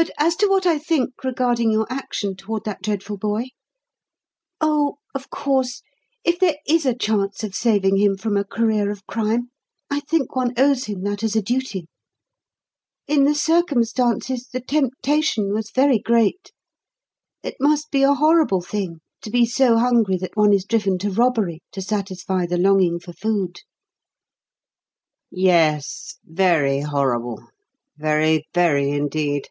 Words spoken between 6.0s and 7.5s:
if there is a chance